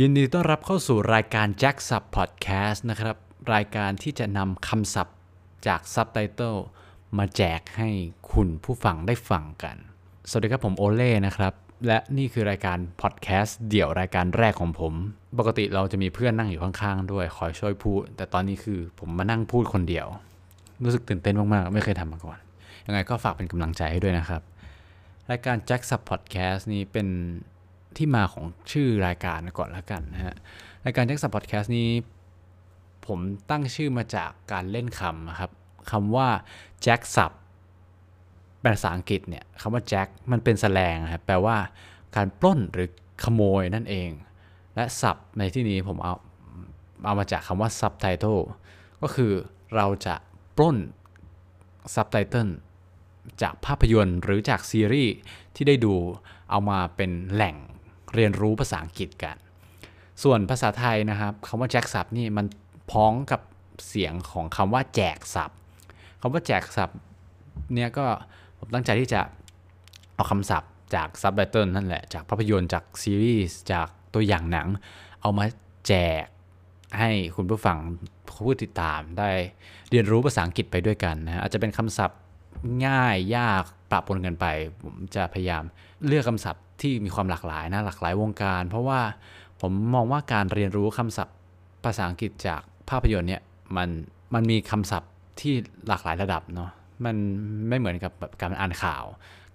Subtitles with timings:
[0.00, 3.16] ยินดีต้อนรับเข้าสู่รายการ Jack Sub Podcast นะครับ
[3.54, 5.16] รายการที่จะนำคำศัพท์
[5.66, 6.56] จากซับไตเติล
[7.18, 7.88] มาแจกให้
[8.32, 9.76] คุณผู้ฟังได้ฟังกัน
[10.28, 11.52] สวัสดีครับผมโอเล่นะครับ
[11.86, 14.92] และนี่คือรายการพอดแคสต์เดี่ยวรายการแรกของผม
[15.38, 20.06] ปกติเราจะมีเพื่อนนั่งอยู่ข้างๆ ด้วยคอยช่วยพูด แต่ตอนนี้คือผมมานั่งพูดคนเดียว
[20.84, 22.38] รู้สึกตื่นเต้นมากๆ ไม่เคยทำมาก่อน
[22.86, 24.42] ยังไงก็ฝากเป็นกำลังใจให้ด้วยนะครับ
[25.30, 27.08] รายการ Jack Sub Podcast นี้เป็น
[27.98, 30.34] ที่มาของชื่อรายการก่อนล้วกันนะฮะ
[30.84, 31.90] รายการ Jack Sub Podcast นี้
[33.06, 33.18] ผม
[33.50, 35.50] ตั้งชื่อมาจากการเล่นคำนะครับ
[35.90, 36.28] คำว่า
[36.84, 37.32] Jack Sub
[38.60, 41.56] เป็นภาษาอังกฤษเนี่ยคำว่า Jack มันเป็นแสลงครับแปลว่า
[42.16, 42.88] การปล้นหรือ
[43.24, 44.10] ขโมยนั่นเอง
[44.74, 46.14] และสับในที่นี้ผมเอา
[47.04, 48.40] เอามาจากคำว่า subtitle
[49.02, 49.32] ก็คือ
[49.76, 50.14] เราจะ
[50.56, 50.76] ปล้น
[51.94, 52.50] subtitle
[53.42, 55.14] จากภาพยนตร์หรือจากซีรีส์
[55.54, 55.94] ที่ได้ดู
[56.50, 57.56] เอามาเป็นแหล่ง
[58.14, 59.36] เรียนรู้ภาษาอังกฤษกัน
[60.22, 62.46] ส่วนภาษาไทยนะครับคำว่าแจ็คสับนี่มัน
[62.90, 63.40] พ้องกับ
[63.88, 65.50] เสียงของคำว่าแจกสับ
[66.20, 66.90] คำว่าแจกสับ
[67.74, 68.04] เนี่ยก็
[68.58, 69.20] ผมตั้งใจที่จะ
[70.14, 74.68] เอาคำศัพท์จากซับไตเติลนั่นแหละ จากภาพยนตร์จากซีรีส์จากตัวอย่างหนัง
[75.20, 75.44] เอามา
[75.86, 76.24] แจก
[76.98, 77.78] ให้คุณผู้ฟัง
[78.28, 79.30] ผู้ติดตามได้
[79.90, 82.18] เรียนรู้ภาษาอังกฤษไปด้วยกันนะอาจจะเป็นคำศัพท์
[82.86, 84.46] ง่ายยากปรับปนกันไป
[84.82, 85.62] ผมจะพยายาม
[86.06, 89.00] เลือกคำศัพท์ ที่มีความหลากหลายนะหลากหลายวงการ เพราะว่า
[89.60, 91.36] ผมมองว่าการเรียนรู้คำศัพท์
[91.84, 93.42] ภาษาอังกฤษจากภาพยนตร์เนี่ย
[93.76, 93.88] มัน
[94.34, 95.54] มันมีคำศัพท์ที่
[95.88, 96.70] หลากหลายระดับเนาะ
[97.04, 97.16] มัน
[97.68, 99.04] ไม่เหมือนกับแบบการอ่านข่าว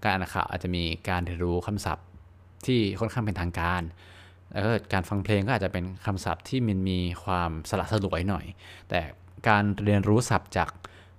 [0.02, 2.04] การอ่านข่าวอาจจะมีการเรียนรู้คำศัพท์
[2.66, 3.82] ที่ค่อนข้างเป็นทางการ
[4.52, 8.44] แล้วก็การฟังเพลงก็อาจจะเป็นคำศัพท์ที่มันมีความสละสลวยหน่อย
[8.90, 9.00] แต่
[9.48, 10.68] การเรียนรู้ศัพท์จาก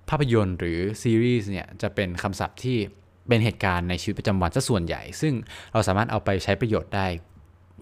[0.09, 2.77] ภาพยนตร์หรือซีรีส์เนี่ยจะเป็นคำศัพท์ที่
[3.27, 5.33] เป็นเหตุการณ์ในชีวิตประจำวันซะส่วนใหญ่ ซึ่ง
[5.73, 7.05] เราสามารถเอาไปใช้ประโยชน์ได้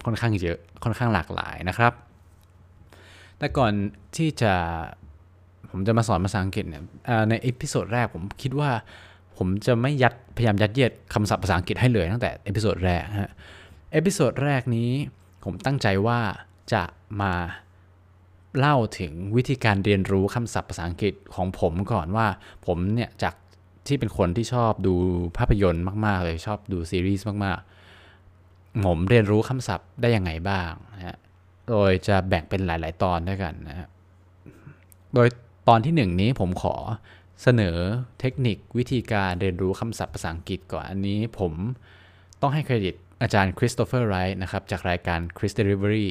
[0.04, 1.92] ค่อนข้างเยอะค่อนข้างหลากหลายนะครับ
[3.38, 3.72] แต่ก่อน
[4.16, 4.52] ที่จะ
[5.70, 6.82] ผมจะมาสอนภาษาอังกฤษเนี่ย
[7.28, 8.70] ใน episode แรกผมคิดว่า
[9.38, 13.32] ผมจะไม่ยัดพยายามยัดเยียดคำศัพท์ภาษาอังกฤษให้เลยตั้งแต่ episode แรกฮะ
[13.92, 14.90] episode แรกนี้
[15.44, 16.20] ผมตั้งใจว่า
[16.72, 16.82] จะ
[17.20, 17.32] มา
[18.58, 22.26] เล่าถึงวิธีการเรียนรู้คำศัพท์ภาษาอังกฤษของผมก่อนว่า
[22.66, 23.34] ผมเนี่ยจาก
[23.90, 24.94] ที่เป็นคนที่ชอบดู
[25.38, 27.58] ภาพยนตร์มาก ๆ เลยชอบดูซีรีส์มาก
[28.22, 31.18] ๆ ผมเรียนรู้คำศัพท์ได้ยังไงบ้างนะฮะ
[31.68, 33.88] โดยจะแบ่งเป็นหลาย ๆ ตอนด้วยกันนะฮะ
[35.14, 35.28] โดย
[35.68, 36.74] ตอนที่หนึ่งนี้ผมขอ
[37.42, 37.76] เสนอ
[38.20, 41.52] เทคนิควิธีการเรียนรู้คำศัพท์ภาษาอังกฤษก่อน อันนี้ผม
[42.40, 46.08] ต้องให้เครดิตอาจารย์คริสโตเฟอร์ไรท์นะครับ จากรายการ Chris Delivery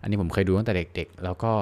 [0.00, 1.52] อันนี้ผมเคยดูตั้งแต่เด็ก ๆ แล้วก็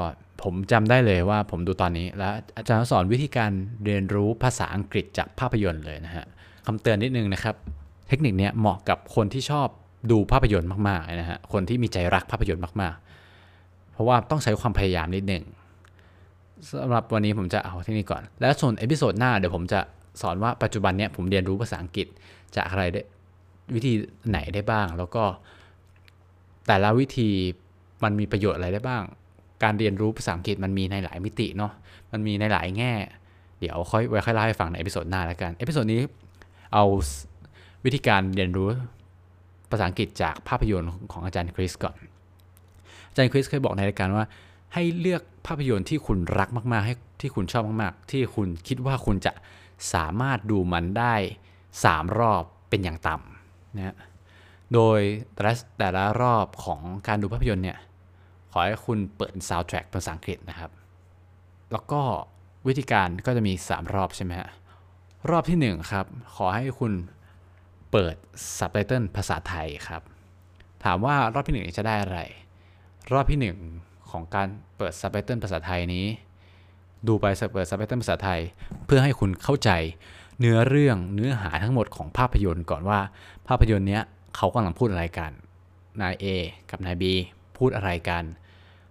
[0.42, 3.50] ผมจำได้เลยว่าผมดูตอนนี้ แล้วอาจารย์สอนวิธีการ
[3.84, 6.24] เรียนรู้ภาษาอังกฤษจากภาพยนตร์เลยนะฮะ
[6.66, 7.54] คำเตือนนิดนึงนะครับ
[8.08, 9.68] เทคนิคนี้เหมาะกับคนที่ชอบ
[10.10, 15.44] ดูภาพยนตร์มากๆนะฮะคนที่มีใจรักภาพยนตร์มากๆ เพราะว่าต้องใช้ความพยายามนิดหนึ่ง
[16.80, 19.80] สำหรับวันนี้ผมจะเอาเท่านี้ก่อน แล้วส่วน episode หน้าเดี๋ยวผมจะ
[20.22, 22.06] สอนว่าปัจจุบันเนี้ยผมเรียนรู้ภาษาอังกฤษ
[22.56, 23.02] จากอะไรได้
[23.74, 23.92] วิธี
[24.28, 25.24] ไหนได้บ้าง แล้วก็
[26.66, 27.28] แต่ละวิธี
[28.02, 29.02] มันมีประโยชน์อะไรได้บ้าง
[29.62, 31.72] การเรียนรู้ภาษาอังกฤษมันมีในหลายมิติเนาะ
[32.12, 32.92] มันมีในหลายแง่
[33.60, 36.00] เดี๋ยวค่อยไว้ค่อยเล่าให้ฟังใน episode หน้าแล้วกัน episode นี้
[36.74, 36.84] เอา
[37.84, 38.68] วิธีการเรียนรู้
[39.70, 41.96] ภาษาอังกฤษจากภาพยนตร์ของอาจารย์คริสก่อน
[43.08, 44.24] อาจารย์คริสเคยบอกในรายการว่า
[44.74, 49.32] ให้เลือกภาพยนตร์ที่คุณรักมากๆให้ที่คุณชอบมากๆ ที่คุณคิดว่าคุณจะ
[49.94, 51.14] สามารถดูมันได้
[51.66, 53.96] 3 รอบเป็นอย่างต่ำนะ
[54.74, 55.00] โดย
[55.78, 57.78] แต่ละรอบของการดูภาพยนตร์เนี่ย
[58.56, 60.70] อให้คุณเปิดซาวด์แทร็กภาษาอังกฤษนะครับ
[61.72, 62.02] แล้วก็
[62.66, 64.48] วิธีการก็จะมี 3 รอบใช่ไหมฮะ
[65.30, 66.92] รอบที่ 1 ครับ ขอให้คุณ
[67.90, 68.14] เปิด
[68.58, 70.02] ซับไตเติลภาษาไทยครับ
[70.84, 72.18] ถามว่ารอบที่ 1 จะได้อะไร
[73.12, 76.06] รอบที่ 1 ของการเปิดซับไตเติลภาษาไทยนี้
[77.06, 78.40] ดูไปเปิดซับไตเติลภาษาไทย
[78.86, 79.70] เพื่อให้คุณเข้าใจ
[80.40, 83.00] เนื้อเรื่องเนื้อหาทั้งหมดของภาพยนตร์ก่อนว่า
[83.48, 84.02] ภาพยนตร์เนี้ย
[84.36, 85.32] เขากำลังพูดอะไรกัน
[86.00, 86.24] นาย A
[86.70, 87.04] กับนาย B
[87.56, 88.24] พูดอะไรกัน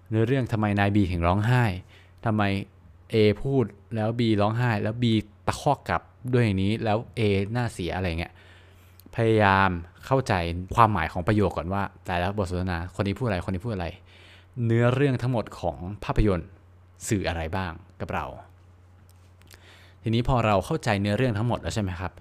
[0.09, 1.63] เนื้อเรื่องทำไมนาย B ถึงร้องไห้
[2.25, 2.43] ทำไม
[3.13, 3.65] A พูด
[3.95, 5.05] แล้ว B ร้องไห้ แล้ว B
[5.47, 6.01] ตะคอกกลับ
[6.33, 7.21] ด้วยอย่างนี้แล้ว A
[7.51, 8.33] หน้าเสียอะไรเงี้ย
[9.15, 9.69] พยายาม
[10.05, 10.33] เข้าใจ
[10.75, 13.87] ความหมายของประโยคก่อนว่า แต่แล้วบทสนทนาคนนี้พูดอะไรคนนี้พูดอะไร
[14.65, 16.49] เนื้อเรื่องทั้งหมดของภาพยนตร์
[17.07, 18.25] สื่ออะไรบ้างกับเรา
[20.01, 22.11] ทีนี้พอเราเข้าใจเนื้อเรื่องทั้งหมดแล้วใช่ไหมครับ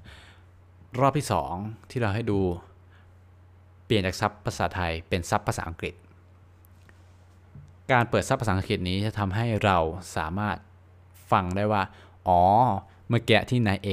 [1.01, 1.27] รอบที่
[1.59, 2.39] 2 ที่เราให้ดู
[3.87, 5.95] เปลี่ยนจากซับภาษาไทยเป็นซับภาษาอังกฤษ
[7.93, 9.79] การเปิดซับภาษาอังกฤษนี้จะทำให้เรา
[10.17, 10.57] สามารถ
[11.31, 11.83] ฟังได้ว่า
[12.29, 12.41] อ๋อ
[13.09, 13.89] เมื่อกี้ที่นาย A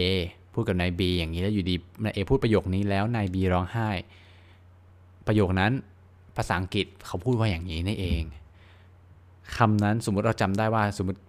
[0.54, 3.90] พูดกับนาย B อย่างนี้แล้วอยู่ดีนาย A พูดประโยคนี้แล้วนาย B ร้องไห้
[5.28, 5.72] ประโยคนั้น
[6.38, 8.24] ภาษาอังกฤษเขาพูดว่าอย่างนี้นี่เอง
[9.58, 11.20] คำนั้นสมมุติเราจำได้ว่าสมมติ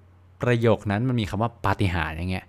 [0.42, 2.46] ประโยคนั้นมันมีคำว่าปาฏิหาริย์อย่างเงี้ย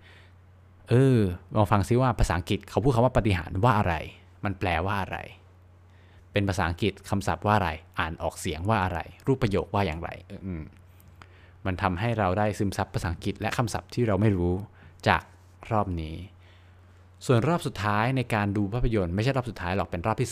[0.89, 1.19] เออ
[1.55, 3.95] ลองฟังซิว่าภาษาอังกฤษเขาพูดคำว่าปาฏิหาริย์ว่าอะไร
[4.43, 5.17] มันแปลว่าอะไร
[6.33, 7.69] เป็นภาษาอังกฤษคำศัพท์ว่าอะไร
[7.99, 10.09] อ่านออกเสียงว่าอะไร รูปประโยคว่าอย่างไร
[10.61, 10.63] ม
[11.65, 14.53] มันทำให้เราได้ซึมซับภาษาอังกฤษและคำศัพท์ที่เราไม่รู้
[15.07, 15.23] จาก
[15.71, 16.15] รอบนี้
[17.25, 20.29] ส่วนรอบสุดท้ายในการดูภาพยนตร์ไม่ใช่รอบสุดท้ายหรอกเป็นรอบที่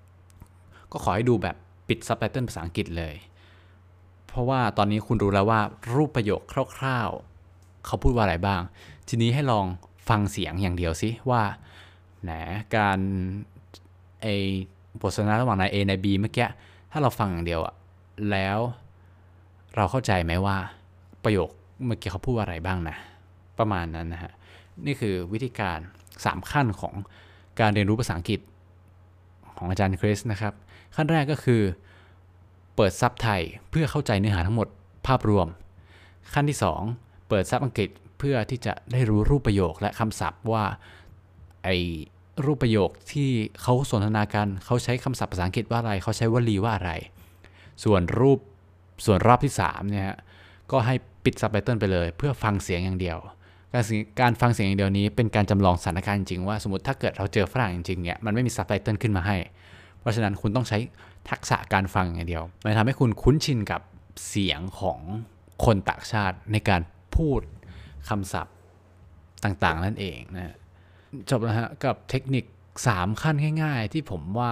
[0.00, 1.56] 3 ก็ขอให้ดูแบบ
[1.88, 3.14] ปิดซับไตเติลภาษาอังกฤษเลย
[4.26, 5.60] เพราะว่าตอนนี้คุณรู้แล้วว่า
[5.94, 6.40] รูปประโยค
[6.76, 8.62] คร่าวๆ เขาพูดว่าอะไรบ้าง
[9.08, 9.66] ทีนี้ให้ลอง
[10.08, 11.42] ฟังเสียงอย่างเดียวสิว่า
[12.22, 12.32] แหน
[12.76, 12.98] การ
[14.22, 14.26] ไอ
[15.00, 16.46] บทสนทนาระหว่างนาย A นาย B เมื่อกี้
[16.92, 17.74] ถ้าเราฟังอย่างเดียวอะ
[18.30, 18.58] แล้ว
[19.76, 20.56] เราเข้าใจไหมว่า
[21.24, 21.48] ประโยค
[21.86, 22.96] เมื่อกี้เขาพูดอะไรบ้างนะ
[23.58, 24.32] ประมาณนั้นนะฮะ
[24.86, 25.78] นี่คือวิธีการ
[26.14, 26.94] 3 ขั้นของ
[27.60, 28.40] การเรียนรู้ภาษาอังกฤษ
[29.56, 30.54] ของอาจารย์คริสนะครับ
[30.94, 31.62] ขั้นแรกก็คือ
[32.76, 34.68] เปิดซับไทยเพื่อเข้าใจเนื้อหาทั้งหมด
[35.06, 35.48] ภาพรวม
[36.34, 36.58] ขั้นที่
[36.92, 37.88] 2 เปิดซับอังกฤษ
[38.18, 40.64] เพื่อที่จะได้รู้รูปประโยคและคำศัพท์ว่า
[41.64, 41.68] ไอ
[42.44, 43.30] รูปประโยคที่
[43.62, 46.92] เขาสนทนากันเขาใช้คำศัพท์ภาษาอังกฤษว่าอะไรเขาใช้วลีว่าอะไร
[47.84, 48.38] ส่วนรูป
[49.06, 50.10] ส่วนรอบที่3เนี่ย
[50.70, 50.94] ก็ให้
[51.24, 53.18] ปิดซับไตเติลไปเลย เพื่อฟังเสียงอย่างเดียว
[53.74, 53.84] การ
[54.20, 59.36] การฟังเสียงอย่างเดียวนี้เป็นการจำลองสถานการณ์จริงว่าสมมติถ้าเกิดเราเจอฝรั่งจริงๆเนี่ยมันไม่มีซับไตเติลขึ้นมาให้
[60.00, 60.78] เพราะฉะนั้นคุณต้องใช้
[61.30, 63.80] ทักษะการฟังอย่างเดียวมันทำให้คุณคุ้นชินกับ
[64.28, 64.98] เสียงของ
[65.64, 66.80] คนต่างชาติในการ
[67.16, 67.40] พูด
[68.08, 68.54] คำศัพท์
[69.44, 70.54] ต่างๆ นั่นเองนะ
[71.30, 72.44] จบแล้วฮะกับเทคนิค
[72.82, 74.50] 3 ขั้นง่าย ๆ ที่ผมว่า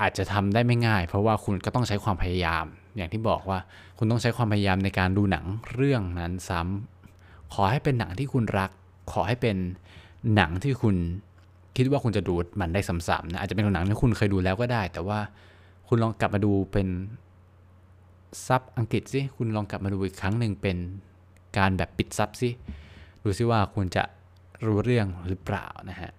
[0.00, 2.64] อาจจะทำได้ไม่ง่าย เพราะว่าคุณก็ต้องใช้ความพยายาม
[2.96, 3.58] อย่างที่บอกว่า
[3.98, 5.44] คุณต้องใช้ความพยายามในการดูหนัง
[5.74, 8.70] เรื่องนั้นซ้ำขอให้เป็นหนังที่คุณรัก
[9.12, 9.56] ขอให้เป็น
[10.34, 10.96] หนังที่คุณ
[11.76, 15.18] คิดว่าคุณจะดูมันได้ซ้ำๆนะอาจจะเป็นหนังที่คุณเคยดูแล้วก็ได้ แต่ว่า
[15.88, 16.88] คุณลองกลับมาดูเป็น
[18.46, 20.76] ซับอังกฤษสิคุณลองกลับมาดูอีกครั้งหนึ่งเป็น
[21.58, 22.48] การแบบปิดซับสิ
[23.22, 24.02] ดูซิว่าคุณจะ
[24.66, 26.10] รู้เรื่องหรือเปล่านะฮะ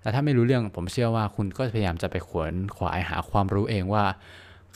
[0.00, 4.04] แต่ถ้าไม่รู้เรื่องผมเชื่อว่าคุณก็พยายามจะไปขวนขวายหาความรู้เองว่า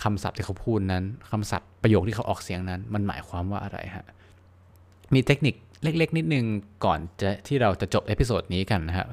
[0.02, 4.06] คำศัพท์ที่เขาพูดนั้นคำศัพท์ประโยคที่เขาออกเสียงนั้น มันหมายความว่าอะไรฮะ
[5.14, 6.44] มีเทคนิคเล็ก ๆ นิดนึง
[6.84, 9.08] ก่อนจะที่เราจะจบ episode นี้กันนะครับ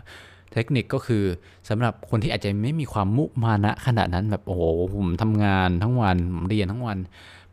[0.54, 1.24] เทคนิคก็คือ
[1.69, 4.63] สำหรับคนที่อาจจะไม่มีความมุมานะขนาดนั้นแบบโอ้โห
[4.96, 6.98] ผมทำงานทั้งวันผมเรียนทั้งวัน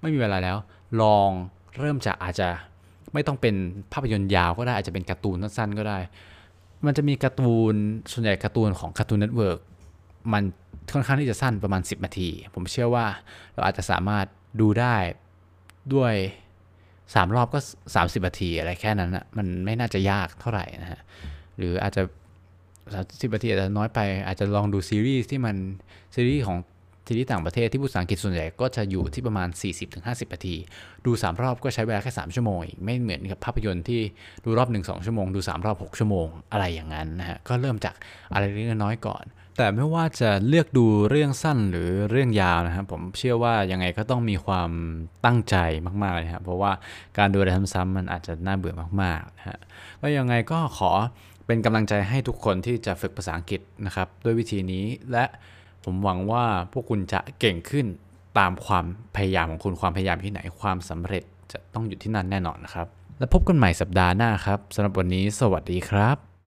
[0.01, 0.57] ไม่มีเวลาแล้ว
[1.01, 1.31] ลอง
[1.79, 2.49] เริ่มจากอาจจะ
[3.13, 3.55] ไม่ต้องเป็น
[3.93, 5.99] ภาพยนตร์ยาวก็ได้อาจจะเป็นการ์ตูนสั้นๆก็ได้
[6.87, 7.75] มันจะมีการ์ตูน
[8.13, 9.59] ส่วนใหญ่การ์ตูนของ Cartoon Network
[10.33, 10.43] มัน
[10.93, 13.07] ค่อนข้างที่จะสั้นประมาณ 10 นาที ผมเชื่อว่า
[13.55, 14.27] เราอาจจะสามารถ
[14.61, 14.97] ดูได้
[15.95, 16.15] ด้วย
[17.15, 17.61] สามรอบก็
[17.95, 21.01] 30 นาทีอะไรแค่นั้นอะมันไม่น่าจะยากเท่าไหร่นะฮะ
[21.57, 22.03] หรืออาจจะ
[22.93, 25.57] สามสิบนาทีอาจจะน้อยไป อาจจะลองดูซีรีส์ที่มัน
[26.15, 26.59] ซีรีส์ของ
[27.07, 29.49] ซีรีส์ต่างประเทศที่พูดภาษาอังกฤษส่วนใหญ่ก็จะอยู่ที่ประมาณ
[29.91, 30.57] 40-50 นาที
[31.07, 34.01] ดู 3 รอบก็ใช้เวลาแค่ 3 ชั่วโมงอีกไม่เหมือนกับภาพยนตร์ที่
[34.45, 37.95] ดูรอบ 1-2 ชั่วโมง ดู 3 รอบ 6 ชั่วโมงอะไรอย่างนั้นนะฮะก็เริ่มจาก
[38.33, 39.25] อะไรเล็กน้อยก่อน
[39.59, 44.71] แต่ไม่ว่าจะเลือกดูเรื่องสั้นหรือเรื่องยาวนะครับผมเชื่อว่ายังไงก็ต้องมีความ
[45.25, 45.57] ตั้งใจ
[46.03, 46.73] มากๆเลยครับเพราะว่า
[47.19, 49.59] การดูอะไรซ้ำๆมันอาจจะน่าเบื่อมากๆนะฮะ
[50.03, 50.91] ก็ยังไงก็ขอ
[51.47, 55.25] เป็นกำลังใจให้ทุกคนที่จะฝึกภาษาอังกฤษนะครับด้วยวิธีนี้และ
[55.85, 57.87] ผมหวังว่าพวกคุณจะเก่งขึ้น
[58.39, 58.85] ตามความ
[59.17, 62.87] พยายามของคุณความพยายามที่ไหนความสำเร็จจะต้องอยู่ที่นั่นแน่นอนนะครับ
[63.19, 66.32] แล้วพบกันใหม่สัปดาห์หน้าครับสำหรับวันนี้สวัสดีครับ